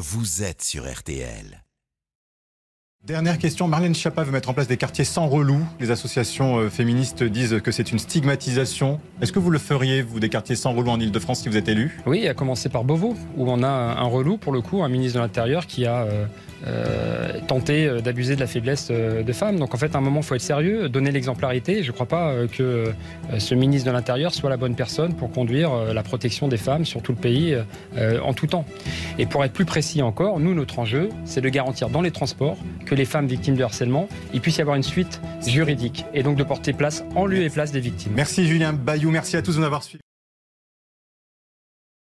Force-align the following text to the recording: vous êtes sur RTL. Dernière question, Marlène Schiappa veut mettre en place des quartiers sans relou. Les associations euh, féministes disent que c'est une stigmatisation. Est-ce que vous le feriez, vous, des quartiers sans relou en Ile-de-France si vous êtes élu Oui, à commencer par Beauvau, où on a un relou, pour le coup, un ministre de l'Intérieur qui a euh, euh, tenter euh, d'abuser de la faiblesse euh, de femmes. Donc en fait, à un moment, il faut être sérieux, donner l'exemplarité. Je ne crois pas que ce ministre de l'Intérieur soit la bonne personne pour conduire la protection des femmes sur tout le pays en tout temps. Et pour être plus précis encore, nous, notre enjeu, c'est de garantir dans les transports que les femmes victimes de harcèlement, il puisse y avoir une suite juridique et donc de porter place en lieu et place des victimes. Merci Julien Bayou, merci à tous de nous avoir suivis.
vous 0.00 0.44
êtes 0.44 0.62
sur 0.62 0.88
RTL. 0.88 1.64
Dernière 3.04 3.36
question, 3.36 3.66
Marlène 3.66 3.96
Schiappa 3.96 4.22
veut 4.22 4.30
mettre 4.30 4.48
en 4.48 4.54
place 4.54 4.68
des 4.68 4.76
quartiers 4.76 5.04
sans 5.04 5.26
relou. 5.26 5.58
Les 5.80 5.90
associations 5.90 6.58
euh, 6.58 6.68
féministes 6.70 7.24
disent 7.24 7.60
que 7.62 7.72
c'est 7.72 7.90
une 7.90 7.98
stigmatisation. 7.98 9.00
Est-ce 9.20 9.32
que 9.32 9.40
vous 9.40 9.50
le 9.50 9.58
feriez, 9.58 10.02
vous, 10.02 10.20
des 10.20 10.28
quartiers 10.28 10.54
sans 10.54 10.72
relou 10.72 10.90
en 10.90 11.00
Ile-de-France 11.00 11.40
si 11.40 11.48
vous 11.48 11.56
êtes 11.56 11.68
élu 11.68 11.98
Oui, 12.06 12.28
à 12.28 12.34
commencer 12.34 12.68
par 12.68 12.84
Beauvau, 12.84 13.16
où 13.36 13.50
on 13.50 13.64
a 13.64 13.68
un 13.68 14.06
relou, 14.06 14.36
pour 14.36 14.52
le 14.52 14.60
coup, 14.60 14.84
un 14.84 14.88
ministre 14.88 15.18
de 15.18 15.22
l'Intérieur 15.22 15.66
qui 15.66 15.84
a 15.84 16.02
euh, 16.02 16.26
euh, 16.66 17.17
tenter 17.48 17.86
euh, 17.86 18.00
d'abuser 18.00 18.36
de 18.36 18.40
la 18.40 18.46
faiblesse 18.46 18.88
euh, 18.90 19.24
de 19.24 19.32
femmes. 19.32 19.58
Donc 19.58 19.74
en 19.74 19.78
fait, 19.78 19.94
à 19.94 19.98
un 19.98 20.00
moment, 20.00 20.20
il 20.20 20.26
faut 20.26 20.36
être 20.36 20.40
sérieux, 20.40 20.88
donner 20.88 21.10
l'exemplarité. 21.10 21.82
Je 21.82 21.88
ne 21.88 21.92
crois 21.92 22.06
pas 22.06 22.34
que 22.46 22.92
ce 23.38 23.54
ministre 23.54 23.88
de 23.88 23.92
l'Intérieur 23.92 24.32
soit 24.32 24.50
la 24.50 24.56
bonne 24.56 24.74
personne 24.74 25.14
pour 25.14 25.30
conduire 25.30 25.92
la 25.92 26.02
protection 26.02 26.48
des 26.48 26.56
femmes 26.56 26.84
sur 26.84 27.02
tout 27.02 27.12
le 27.12 27.18
pays 27.18 27.56
en 28.22 28.32
tout 28.32 28.46
temps. 28.46 28.64
Et 29.18 29.26
pour 29.26 29.44
être 29.44 29.52
plus 29.52 29.64
précis 29.64 30.02
encore, 30.02 30.40
nous, 30.40 30.54
notre 30.54 30.78
enjeu, 30.78 31.08
c'est 31.24 31.40
de 31.40 31.48
garantir 31.48 31.88
dans 31.88 32.02
les 32.02 32.10
transports 32.10 32.56
que 32.86 32.94
les 32.94 33.04
femmes 33.04 33.26
victimes 33.26 33.56
de 33.56 33.64
harcèlement, 33.64 34.08
il 34.32 34.40
puisse 34.40 34.58
y 34.58 34.60
avoir 34.60 34.76
une 34.76 34.82
suite 34.82 35.20
juridique 35.46 36.04
et 36.14 36.22
donc 36.22 36.36
de 36.36 36.44
porter 36.44 36.72
place 36.72 37.04
en 37.14 37.26
lieu 37.26 37.42
et 37.42 37.50
place 37.50 37.72
des 37.72 37.80
victimes. 37.80 38.12
Merci 38.14 38.46
Julien 38.46 38.72
Bayou, 38.72 39.10
merci 39.10 39.36
à 39.36 39.42
tous 39.42 39.54
de 39.54 39.60
nous 39.60 39.66
avoir 39.66 39.82
suivis. 39.82 40.07